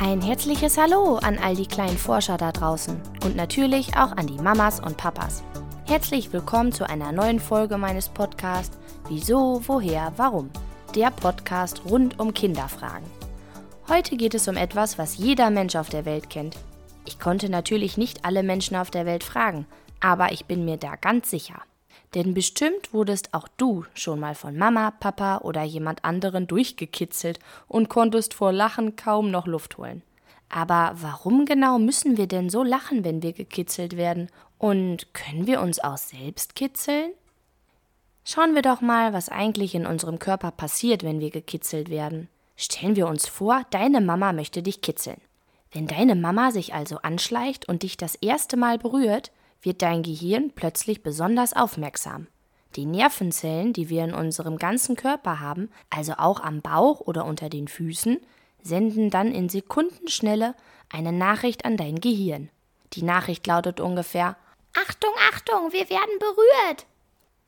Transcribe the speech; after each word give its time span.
Ein 0.00 0.22
herzliches 0.22 0.78
Hallo 0.78 1.16
an 1.16 1.38
all 1.38 1.56
die 1.56 1.66
kleinen 1.66 1.98
Forscher 1.98 2.36
da 2.36 2.52
draußen 2.52 3.00
und 3.24 3.34
natürlich 3.34 3.96
auch 3.96 4.12
an 4.12 4.28
die 4.28 4.40
Mamas 4.40 4.78
und 4.78 4.96
Papas. 4.96 5.42
Herzlich 5.86 6.32
willkommen 6.32 6.70
zu 6.70 6.88
einer 6.88 7.10
neuen 7.10 7.40
Folge 7.40 7.78
meines 7.78 8.08
Podcasts 8.08 8.78
Wieso, 9.08 9.60
woher, 9.66 10.12
warum? 10.16 10.50
Der 10.94 11.10
Podcast 11.10 11.82
rund 11.84 12.20
um 12.20 12.32
Kinderfragen. 12.32 13.10
Heute 13.88 14.16
geht 14.16 14.34
es 14.34 14.46
um 14.46 14.56
etwas, 14.56 14.98
was 14.98 15.18
jeder 15.18 15.50
Mensch 15.50 15.74
auf 15.74 15.88
der 15.88 16.04
Welt 16.04 16.30
kennt. 16.30 16.56
Ich 17.04 17.18
konnte 17.18 17.48
natürlich 17.50 17.96
nicht 17.96 18.24
alle 18.24 18.44
Menschen 18.44 18.76
auf 18.76 18.92
der 18.92 19.04
Welt 19.04 19.24
fragen, 19.24 19.66
aber 19.98 20.30
ich 20.30 20.44
bin 20.44 20.64
mir 20.64 20.76
da 20.76 20.94
ganz 20.94 21.28
sicher. 21.28 21.60
Denn 22.14 22.32
bestimmt 22.34 22.92
wurdest 22.92 23.34
auch 23.34 23.48
du 23.56 23.84
schon 23.94 24.20
mal 24.20 24.34
von 24.34 24.56
Mama, 24.56 24.90
Papa 24.92 25.38
oder 25.38 25.62
jemand 25.62 26.04
anderen 26.04 26.46
durchgekitzelt 26.46 27.38
und 27.66 27.88
konntest 27.88 28.34
vor 28.34 28.52
Lachen 28.52 28.96
kaum 28.96 29.30
noch 29.30 29.46
Luft 29.46 29.76
holen. 29.76 30.02
Aber 30.48 30.92
warum 30.94 31.44
genau 31.44 31.78
müssen 31.78 32.16
wir 32.16 32.26
denn 32.26 32.48
so 32.48 32.62
lachen, 32.62 33.04
wenn 33.04 33.22
wir 33.22 33.32
gekitzelt 33.34 33.96
werden? 33.96 34.28
Und 34.56 35.12
können 35.12 35.46
wir 35.46 35.60
uns 35.60 35.78
auch 35.78 35.98
selbst 35.98 36.54
kitzeln? 36.54 37.12
Schauen 38.24 38.54
wir 38.54 38.62
doch 38.62 38.80
mal, 38.80 39.12
was 39.12 39.28
eigentlich 39.28 39.74
in 39.74 39.86
unserem 39.86 40.18
Körper 40.18 40.50
passiert, 40.50 41.02
wenn 41.02 41.20
wir 41.20 41.30
gekitzelt 41.30 41.90
werden. 41.90 42.28
Stellen 42.56 42.96
wir 42.96 43.06
uns 43.06 43.28
vor, 43.28 43.62
deine 43.70 44.00
Mama 44.00 44.32
möchte 44.32 44.62
dich 44.62 44.80
kitzeln. 44.80 45.20
Wenn 45.72 45.86
deine 45.86 46.14
Mama 46.14 46.50
sich 46.50 46.74
also 46.74 46.98
anschleicht 46.98 47.68
und 47.68 47.82
dich 47.82 47.96
das 47.96 48.16
erste 48.16 48.56
Mal 48.56 48.78
berührt, 48.78 49.30
wird 49.62 49.82
dein 49.82 50.02
Gehirn 50.02 50.52
plötzlich 50.54 51.02
besonders 51.02 51.52
aufmerksam. 51.54 52.26
Die 52.76 52.86
Nervenzellen, 52.86 53.72
die 53.72 53.88
wir 53.88 54.04
in 54.04 54.14
unserem 54.14 54.56
ganzen 54.56 54.94
Körper 54.94 55.40
haben, 55.40 55.70
also 55.90 56.14
auch 56.18 56.40
am 56.40 56.60
Bauch 56.60 57.00
oder 57.00 57.24
unter 57.24 57.48
den 57.48 57.66
Füßen, 57.66 58.18
senden 58.62 59.10
dann 59.10 59.32
in 59.32 59.48
Sekundenschnelle 59.48 60.54
eine 60.90 61.12
Nachricht 61.12 61.64
an 61.64 61.76
dein 61.76 62.00
Gehirn. 62.00 62.50
Die 62.92 63.02
Nachricht 63.02 63.46
lautet 63.46 63.80
ungefähr 63.80 64.36
Achtung, 64.74 65.12
Achtung, 65.30 65.72
wir 65.72 65.88
werden 65.90 66.18
berührt. 66.18 66.86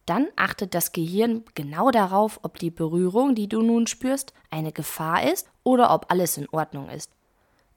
Dann 0.07 0.29
achtet 0.37 0.75
das 0.75 0.93
Gehirn 0.93 1.45
genau 1.55 1.91
darauf, 1.91 2.41
ob 2.43 2.59
die 2.59 2.71
Berührung, 2.71 3.35
die 3.35 3.49
du 3.49 3.63
nun 3.63 3.87
spürst, 3.87 4.33
eine 4.51 4.73
Gefahr 4.73 5.31
ist 5.31 5.49
oder 5.63 5.95
ob 5.95 6.11
alles 6.11 6.37
in 6.37 6.49
Ordnung 6.49 6.89
ist. 6.89 7.11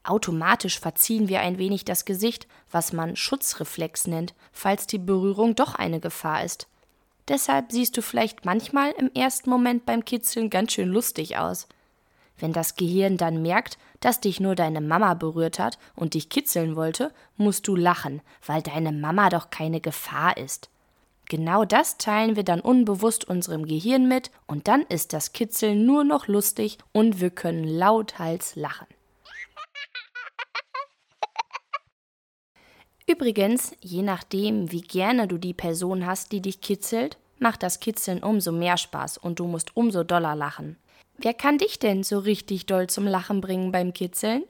Automatisch 0.03 0.79
verziehen 0.79 1.29
wir 1.29 1.39
ein 1.39 1.57
wenig 1.57 1.85
das 1.85 2.03
Gesicht, 2.03 2.47
was 2.69 2.91
man 2.91 3.15
Schutzreflex 3.15 4.07
nennt, 4.07 4.33
falls 4.51 4.85
die 4.85 4.97
Berührung 4.97 5.55
doch 5.55 5.75
eine 5.75 6.01
Gefahr 6.01 6.43
ist. 6.43 6.67
Deshalb 7.29 7.71
siehst 7.71 7.95
du 7.95 8.01
vielleicht 8.01 8.43
manchmal 8.43 8.91
im 8.91 9.09
ersten 9.13 9.49
Moment 9.49 9.85
beim 9.85 10.03
Kitzeln 10.03 10.49
ganz 10.49 10.73
schön 10.73 10.89
lustig 10.89 11.37
aus. 11.37 11.67
Wenn 12.37 12.51
das 12.51 12.75
Gehirn 12.75 13.15
dann 13.15 13.41
merkt, 13.41 13.77
dass 14.01 14.19
dich 14.19 14.41
nur 14.41 14.55
deine 14.55 14.81
Mama 14.81 15.13
berührt 15.13 15.59
hat 15.59 15.77
und 15.95 16.15
dich 16.15 16.27
kitzeln 16.27 16.75
wollte, 16.75 17.13
musst 17.37 17.67
du 17.69 17.75
lachen, 17.77 18.21
weil 18.45 18.61
deine 18.61 18.91
Mama 18.91 19.29
doch 19.29 19.51
keine 19.51 19.79
Gefahr 19.79 20.35
ist. 20.35 20.69
Genau 21.29 21.63
das 21.63 21.97
teilen 21.97 22.35
wir 22.35 22.43
dann 22.43 22.59
unbewusst 22.59 23.23
unserem 23.23 23.65
Gehirn 23.65 24.09
mit 24.09 24.29
und 24.45 24.67
dann 24.67 24.81
ist 24.81 25.13
das 25.13 25.31
Kitzeln 25.31 25.85
nur 25.85 26.03
noch 26.03 26.27
lustig 26.27 26.77
und 26.91 27.21
wir 27.21 27.29
können 27.29 27.63
lauthals 27.63 28.57
lachen. 28.57 28.87
Übrigens, 33.05 33.75
je 33.81 34.01
nachdem, 34.01 34.71
wie 34.71 34.81
gerne 34.81 35.27
du 35.27 35.37
die 35.37 35.53
Person 35.53 36.05
hast, 36.05 36.31
die 36.31 36.41
dich 36.41 36.61
kitzelt, 36.61 37.17
macht 37.39 37.61
das 37.61 37.79
Kitzeln 37.79 38.23
umso 38.23 38.51
mehr 38.51 38.77
Spaß 38.77 39.17
und 39.17 39.39
du 39.39 39.47
musst 39.47 39.75
umso 39.75 40.03
doller 40.03 40.35
lachen. 40.35 40.77
Wer 41.17 41.33
kann 41.33 41.57
dich 41.57 41.79
denn 41.79 42.03
so 42.03 42.19
richtig 42.19 42.65
doll 42.65 42.87
zum 42.87 43.05
Lachen 43.05 43.41
bringen 43.41 43.71
beim 43.71 43.93
Kitzeln? 43.93 44.43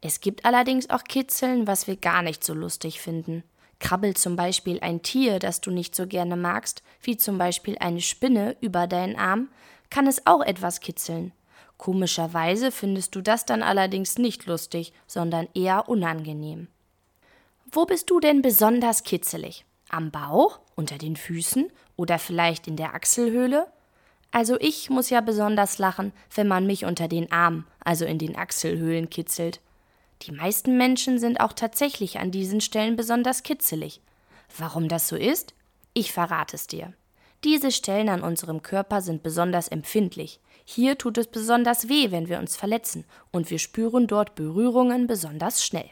Es 0.00 0.20
gibt 0.20 0.44
allerdings 0.44 0.90
auch 0.90 1.04
Kitzeln, 1.04 1.66
was 1.66 1.86
wir 1.86 1.96
gar 1.96 2.22
nicht 2.22 2.42
so 2.42 2.54
lustig 2.54 3.00
finden. 3.00 3.42
Krabbelt 3.80 4.18
zum 4.18 4.36
Beispiel 4.36 4.80
ein 4.80 5.02
Tier, 5.02 5.38
das 5.38 5.60
du 5.60 5.70
nicht 5.70 5.94
so 5.94 6.06
gerne 6.06 6.36
magst, 6.36 6.82
wie 7.02 7.16
zum 7.16 7.38
Beispiel 7.38 7.76
eine 7.78 8.00
Spinne, 8.00 8.56
über 8.60 8.86
deinen 8.86 9.16
Arm, 9.16 9.48
kann 9.90 10.06
es 10.06 10.26
auch 10.26 10.42
etwas 10.42 10.80
kitzeln. 10.80 11.32
Komischerweise 11.76 12.72
findest 12.72 13.14
du 13.14 13.20
das 13.20 13.44
dann 13.44 13.62
allerdings 13.62 14.18
nicht 14.18 14.46
lustig, 14.46 14.92
sondern 15.06 15.48
eher 15.54 15.88
unangenehm. 15.88 16.66
Wo 17.70 17.84
bist 17.84 18.08
du 18.08 18.18
denn 18.18 18.40
besonders 18.40 19.02
kitzelig? 19.02 19.66
Am 19.90 20.10
Bauch, 20.10 20.60
unter 20.74 20.96
den 20.96 21.16
Füßen 21.16 21.70
oder 21.96 22.18
vielleicht 22.18 22.66
in 22.66 22.76
der 22.76 22.94
Achselhöhle? 22.94 23.66
Also 24.30 24.58
ich 24.58 24.88
muss 24.88 25.10
ja 25.10 25.20
besonders 25.20 25.76
lachen, 25.76 26.12
wenn 26.34 26.48
man 26.48 26.66
mich 26.66 26.86
unter 26.86 27.08
den 27.08 27.30
Armen, 27.30 27.66
also 27.84 28.06
in 28.06 28.18
den 28.18 28.36
Achselhöhlen 28.36 29.10
kitzelt. 29.10 29.60
Die 30.22 30.32
meisten 30.32 30.78
Menschen 30.78 31.18
sind 31.18 31.40
auch 31.40 31.52
tatsächlich 31.52 32.18
an 32.18 32.30
diesen 32.30 32.62
Stellen 32.62 32.96
besonders 32.96 33.42
kitzelig. 33.42 34.00
Warum 34.56 34.88
das 34.88 35.08
so 35.08 35.16
ist? 35.16 35.52
Ich 35.92 36.12
verrate 36.12 36.56
es 36.56 36.68
dir. 36.68 36.94
Diese 37.44 37.70
Stellen 37.70 38.08
an 38.08 38.22
unserem 38.22 38.62
Körper 38.62 39.02
sind 39.02 39.22
besonders 39.22 39.68
empfindlich. 39.68 40.40
Hier 40.64 40.96
tut 40.96 41.18
es 41.18 41.26
besonders 41.26 41.90
weh, 41.90 42.10
wenn 42.10 42.28
wir 42.30 42.38
uns 42.38 42.56
verletzen, 42.56 43.04
und 43.30 43.50
wir 43.50 43.58
spüren 43.58 44.06
dort 44.06 44.34
Berührungen 44.36 45.06
besonders 45.06 45.62
schnell. 45.62 45.90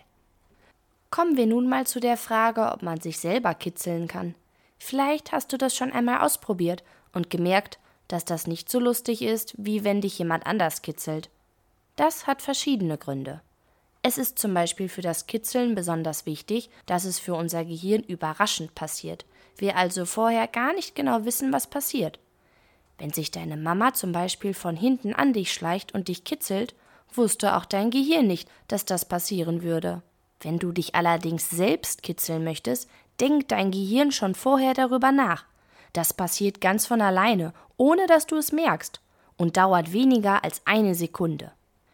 Kommen 1.10 1.36
wir 1.36 1.46
nun 1.46 1.68
mal 1.68 1.86
zu 1.86 2.00
der 2.00 2.16
Frage, 2.16 2.72
ob 2.72 2.82
man 2.82 3.00
sich 3.00 3.18
selber 3.18 3.54
kitzeln 3.54 4.08
kann. 4.08 4.34
Vielleicht 4.78 5.32
hast 5.32 5.52
du 5.52 5.58
das 5.58 5.74
schon 5.74 5.92
einmal 5.92 6.20
ausprobiert 6.20 6.82
und 7.12 7.30
gemerkt, 7.30 7.78
dass 8.08 8.24
das 8.24 8.46
nicht 8.46 8.70
so 8.70 8.78
lustig 8.78 9.22
ist, 9.22 9.54
wie 9.56 9.84
wenn 9.84 10.00
dich 10.00 10.18
jemand 10.18 10.46
anders 10.46 10.82
kitzelt. 10.82 11.30
Das 11.96 12.26
hat 12.26 12.42
verschiedene 12.42 12.98
Gründe. 12.98 13.40
Es 14.02 14.18
ist 14.18 14.38
zum 14.38 14.54
Beispiel 14.54 14.88
für 14.88 15.02
das 15.02 15.26
Kitzeln 15.26 15.74
besonders 15.74 16.26
wichtig, 16.26 16.70
dass 16.86 17.04
es 17.04 17.18
für 17.18 17.34
unser 17.34 17.64
Gehirn 17.64 18.02
überraschend 18.02 18.74
passiert, 18.74 19.24
wir 19.56 19.76
also 19.76 20.04
vorher 20.04 20.46
gar 20.46 20.72
nicht 20.74 20.94
genau 20.94 21.24
wissen, 21.24 21.52
was 21.52 21.66
passiert. 21.66 22.18
Wenn 22.98 23.12
sich 23.12 23.30
deine 23.30 23.56
Mama 23.56 23.94
zum 23.94 24.12
Beispiel 24.12 24.54
von 24.54 24.76
hinten 24.76 25.14
an 25.14 25.32
dich 25.32 25.52
schleicht 25.52 25.92
und 25.92 26.08
dich 26.08 26.24
kitzelt, 26.24 26.74
wusste 27.12 27.56
auch 27.56 27.64
dein 27.64 27.90
Gehirn 27.90 28.26
nicht, 28.26 28.48
dass 28.68 28.84
das 28.84 29.04
passieren 29.06 29.62
würde. 29.62 30.02
Wenn 30.40 30.58
du 30.58 30.72
dich 30.72 30.94
allerdings 30.94 31.50
selbst 31.50 32.02
kitzeln 32.02 32.44
möchtest, 32.44 32.88
denkt 33.20 33.52
dein 33.52 33.70
Gehirn 33.70 34.12
schon 34.12 34.34
vorher 34.34 34.74
darüber 34.74 35.12
nach. 35.12 35.44
Das 35.92 36.12
passiert 36.12 36.60
ganz 36.60 36.86
von 36.86 37.00
alleine, 37.00 37.52
ohne 37.76 38.06
dass 38.06 38.26
du 38.26 38.36
es 38.36 38.52
merkst, 38.52 39.00
und 39.38 39.56
dauert 39.56 39.92
weniger 39.92 40.44
als 40.44 40.60
eine 40.64 40.94
Sekunde. 40.94 41.52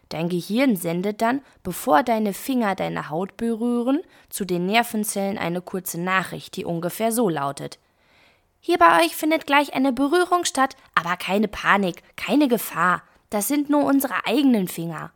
Dein 0.08 0.28
Gehirn 0.28 0.76
sendet 0.76 1.22
dann, 1.22 1.41
bevor 1.62 2.03
deine 2.03 2.34
Finger 2.34 2.75
deine 2.75 3.08
Haut 3.08 3.36
berühren, 3.36 4.00
zu 4.28 4.44
den 4.44 4.66
Nervenzellen 4.66 5.38
eine 5.38 5.62
kurze 5.62 5.98
Nachricht, 5.98 6.56
die 6.56 6.64
ungefähr 6.64 7.12
so 7.12 7.28
lautet. 7.28 7.78
Hier 8.60 8.76
bei 8.76 9.03
euch 9.03 9.16
findet 9.16 9.47
gleich 9.47 9.72
eine 9.74 9.92
Berührung 9.92 10.44
statt, 10.44 10.76
aber 10.94 11.16
keine 11.16 11.48
Panik, 11.48 12.03
keine 12.16 12.47
Gefahr. 12.48 13.03
Das 13.30 13.48
sind 13.48 13.70
nur 13.70 13.84
unsere 13.84 14.26
eigenen 14.26 14.69
Finger. 14.69 15.12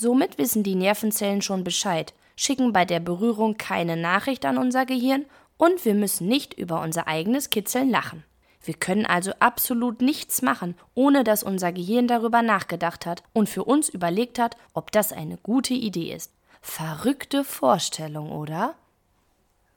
Somit 0.00 0.38
wissen 0.38 0.62
die 0.62 0.76
Nervenzellen 0.76 1.42
schon 1.42 1.64
Bescheid, 1.64 2.14
schicken 2.36 2.72
bei 2.72 2.84
der 2.84 3.00
Berührung 3.00 3.58
keine 3.58 3.96
Nachricht 3.96 4.44
an 4.44 4.56
unser 4.56 4.86
Gehirn 4.86 5.26
und 5.56 5.84
wir 5.84 5.94
müssen 5.94 6.28
nicht 6.28 6.54
über 6.54 6.82
unser 6.82 7.08
eigenes 7.08 7.50
Kitzeln 7.50 7.90
lachen. 7.90 8.22
Wir 8.62 8.74
können 8.74 9.06
also 9.06 9.32
absolut 9.40 10.00
nichts 10.00 10.40
machen, 10.40 10.76
ohne 10.94 11.24
dass 11.24 11.42
unser 11.42 11.72
Gehirn 11.72 12.06
darüber 12.06 12.42
nachgedacht 12.42 13.06
hat 13.06 13.24
und 13.32 13.48
für 13.48 13.64
uns 13.64 13.88
überlegt 13.88 14.38
hat, 14.38 14.56
ob 14.72 14.92
das 14.92 15.12
eine 15.12 15.36
gute 15.38 15.74
Idee 15.74 16.14
ist. 16.14 16.30
Verrückte 16.60 17.42
Vorstellung, 17.42 18.30
oder? 18.30 18.76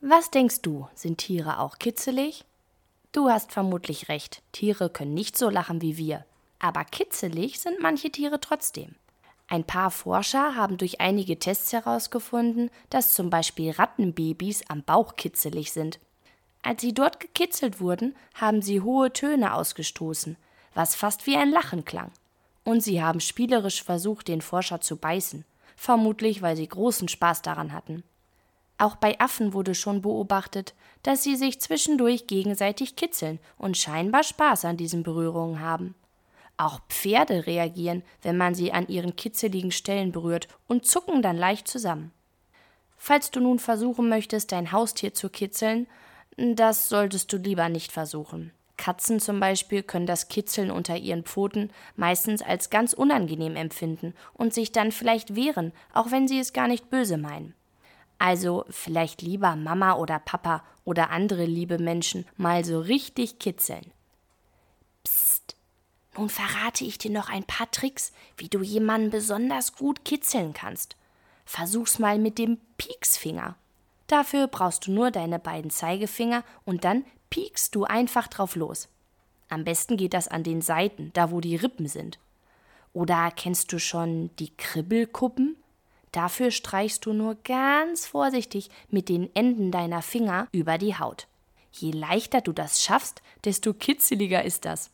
Was 0.02 0.30
denkst 0.30 0.62
du, 0.62 0.88
sind 0.94 1.18
Tiere 1.18 1.58
auch 1.58 1.80
kitzelig? 1.80 2.46
Du 3.12 3.32
hast 3.32 3.52
vermutlich 3.52 4.08
recht, 4.08 4.44
Tiere 4.52 4.92
können 4.92 5.16
nicht 5.16 5.36
so 5.36 5.50
lachen 5.50 5.82
wie 5.82 5.98
wir, 5.98 6.26
aber 6.60 6.86
kitzelig 6.86 7.60
sind 7.60 7.82
manche 7.82 8.12
Tiere 8.12 8.40
trotzdem. 8.40 8.94
Ein 9.52 9.66
paar 9.66 9.92
Forscher 9.92 10.56
haben 10.56 10.78
durch 10.78 11.02
einige 11.02 11.38
Tests 11.38 11.74
herausgefunden, 11.74 12.72
dass 12.90 13.14
zum 13.14 13.30
Beispiel 13.30 13.72
Rattenbabys 13.72 14.62
am 14.70 14.82
Bauch 14.82 15.18
kitzelig 15.18 15.74
sind. 15.74 16.00
Als 16.64 16.80
sie 16.80 16.94
dort 16.94 17.20
gekitzelt 17.20 17.82
wurden, 17.82 18.16
haben 18.34 18.62
sie 18.62 18.80
hohe 18.80 19.12
Töne 19.12 19.54
ausgestoßen, 19.54 20.38
was 20.74 20.96
fast 20.96 21.28
wie 21.28 21.36
ein 21.36 21.52
Lachen 21.52 21.84
klang. 21.84 22.14
Und 22.64 22.82
sie 22.82 23.04
haben 23.04 23.20
spielerisch 23.20 23.84
versucht, 23.84 24.30
den 24.30 24.40
Forscher 24.40 24.80
zu 24.80 24.96
beißen, 24.96 25.44
vermutlich 25.76 26.42
weil 26.42 26.56
sie 26.56 26.70
großen 26.70 27.10
Spaß 27.10 27.42
daran 27.42 27.74
hatten. 27.74 28.04
Auch 28.78 28.96
bei 28.96 29.20
Affen 29.20 29.52
wurde 29.52 29.76
schon 29.76 30.02
beobachtet, 30.02 30.74
dass 31.04 31.24
sie 31.24 31.36
sich 31.36 31.60
zwischendurch 31.60 32.26
gegenseitig 32.26 32.96
kitzeln 32.96 33.38
und 33.58 33.76
scheinbar 33.76 34.24
Spaß 34.24 34.64
an 34.64 34.78
diesen 34.78 35.04
Berührungen 35.04 35.60
haben. 35.60 35.94
Auch 36.62 36.80
Pferde 36.90 37.48
reagieren, 37.48 38.04
wenn 38.22 38.38
man 38.38 38.54
sie 38.54 38.72
an 38.72 38.88
ihren 38.88 39.16
kitzeligen 39.16 39.72
Stellen 39.72 40.12
berührt 40.12 40.48
und 40.68 40.86
zucken 40.86 41.24
dann 41.24 41.36
leicht 41.36 41.68
zusammen. 41.68 42.12
Falls 42.98 43.32
du 43.32 43.40
nun 43.40 43.58
versuchen 43.58 44.08
möchtest, 44.10 44.52
dein 44.52 44.72
Haustier 44.72 45.16
zu 45.16 45.30
kitzeln, 45.30 45.88
das 46.38 46.88
solltest 46.88 47.34
du 47.34 47.38
lieber 47.38 47.68
nicht 47.68 47.92
versuchen. 47.92 48.52
Katzen 48.78 49.20
zum 49.20 49.40
Beispiel 49.40 49.82
können 49.82 50.06
das 50.06 50.28
Kitzeln 50.28 50.70
unter 50.70 50.98
ihren 50.98 51.24
Pfoten 51.24 51.72
meistens 51.96 52.44
als 52.44 52.70
ganz 52.70 52.94
unangenehm 52.94 53.56
empfinden 53.56 54.14
und 54.36 54.54
sich 54.54 54.72
dann 54.72 54.92
vielleicht 54.92 55.36
wehren, 55.36 55.74
auch 55.94 56.12
wenn 56.12 56.28
sie 56.28 56.38
es 56.38 56.54
gar 56.54 56.68
nicht 56.68 56.92
böse 56.92 57.18
meinen. 57.18 57.56
Also 58.20 58.66
vielleicht 58.70 59.24
lieber 59.24 59.56
Mama 59.56 59.96
oder 59.96 60.20
Papa 60.20 60.64
oder 60.86 61.10
andere 61.10 61.46
liebe 61.46 61.80
Menschen 61.80 62.28
mal 62.38 62.64
so 62.64 62.82
richtig 62.82 63.40
kitzeln. 63.40 63.92
Nun 66.18 66.30
verrate 66.30 66.84
ich 66.84 66.98
dir 66.98 67.12
noch 67.12 67.30
ein 67.30 67.44
paar 67.44 67.72
Tricks, 67.72 68.12
wie 68.38 68.50
du 68.50 68.62
jemanden 68.62 69.10
besonders 69.10 69.76
gut 69.76 70.04
kitzeln 70.04 70.54
kannst. 70.54 70.96
Versuch's 71.46 72.00
mal 72.00 72.20
mit 72.20 72.38
dem 72.38 72.58
Pieksfinger. 72.78 73.56
Dafür 74.08 74.48
brauchst 74.48 74.88
du 74.88 74.92
nur 74.92 75.10
deine 75.12 75.40
beiden 75.40 75.72
Zeigefinger 75.72 76.44
und 76.66 76.84
dann 76.84 77.06
piekst 77.30 77.76
du 77.76 77.86
einfach 77.86 78.28
drauf 78.28 78.56
los. 78.56 78.90
Am 79.48 79.64
besten 79.64 79.98
geht 79.98 80.14
das 80.14 80.28
an 80.28 80.44
den 80.44 80.62
Seiten, 80.62 81.12
da 81.14 81.32
wo 81.32 81.40
die 81.40 81.56
Rippen 81.56 81.88
sind. 81.88 82.20
Oder 82.94 83.32
kennst 83.32 83.72
du 83.72 83.80
schon 83.80 84.30
die 84.38 84.56
Kribbelkuppen? 84.56 85.56
Dafür 86.12 86.52
streichst 86.52 87.06
du 87.06 87.14
nur 87.14 87.36
ganz 87.36 88.06
vorsichtig 88.06 88.70
mit 88.90 89.08
den 89.08 89.34
Enden 89.34 89.72
deiner 89.72 90.02
Finger 90.02 90.48
über 90.52 90.78
die 90.78 90.98
Haut. 90.98 91.28
Je 91.72 91.92
leichter 91.92 92.42
du 92.42 92.52
das 92.52 92.84
schaffst, 92.84 93.22
desto 93.46 93.74
kitzeliger 93.74 94.44
ist 94.44 94.66
das. 94.66 94.92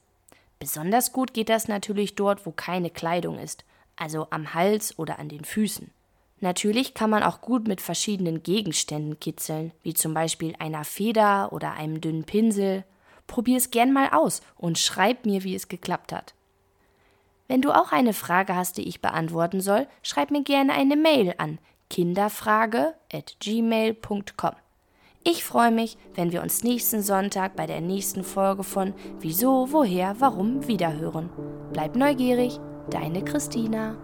Besonders 0.59 1.13
gut 1.13 1.33
geht 1.33 1.49
das 1.49 1.67
natürlich 1.67 2.15
dort, 2.15 2.45
wo 2.45 2.51
keine 2.51 2.89
Kleidung 2.89 3.37
ist, 3.37 3.63
also 3.95 4.27
am 4.31 4.53
Hals 4.53 4.97
oder 4.97 5.19
an 5.19 5.29
den 5.29 5.45
Füßen. 5.45 5.91
Natürlich 6.39 6.93
kann 6.93 7.09
man 7.09 7.23
auch 7.23 7.41
gut 7.41 7.67
mit 7.67 7.81
verschiedenen 7.81 8.43
Gegenständen 8.43 9.19
kitzeln, 9.19 9.71
wie 9.81 9.95
zum 9.95 10.13
Beispiel 10.13 10.53
einer 10.59 10.83
Feder 10.83 11.51
oder 11.51 11.73
einem 11.73 11.99
dünnen 11.99 12.25
Pinsel. 12.25 12.83
Probier 13.25 13.57
es 13.57 13.71
gern 13.71 13.91
mal 13.91 14.09
aus 14.11 14.41
und 14.55 14.77
schreib 14.77 15.25
mir, 15.25 15.43
wie 15.43 15.55
es 15.55 15.67
geklappt 15.67 16.13
hat. 16.13 16.35
Wenn 17.47 17.61
du 17.61 17.71
auch 17.71 17.91
eine 17.91 18.13
Frage 18.13 18.55
hast, 18.55 18.77
die 18.77 18.87
ich 18.87 19.01
beantworten 19.01 19.61
soll, 19.61 19.87
schreib 20.03 20.29
mir 20.31 20.43
gerne 20.43 20.73
eine 20.73 20.95
Mail 20.95 21.33
an 21.37 21.57
kinderfrage@gmail.com. 21.89 24.55
Ich 25.29 25.43
freue 25.43 25.71
mich, 25.71 25.97
wenn 26.15 26.31
wir 26.31 26.41
uns 26.41 26.63
nächsten 26.63 27.01
Sonntag 27.01 27.57
bei 27.57 27.65
der 27.65 27.81
nächsten 27.81 28.23
Folge 28.23 28.63
von 28.63 28.93
Wieso, 29.19 29.67
woher, 29.73 30.15
warum 30.19 30.65
wiederhören. 30.69 31.29
Bleib 31.73 31.97
neugierig, 31.97 32.61
deine 32.89 33.21
Christina. 33.25 33.97